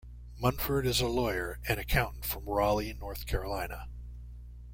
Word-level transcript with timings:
Munford 0.39 0.87
is 0.87 0.99
a 0.99 1.05
lawyer 1.07 1.59
and 1.67 1.79
accountant 1.79 2.25
from 2.25 2.45
Raleigh, 2.45 2.93
North 2.95 3.27
Carolina. 3.27 3.87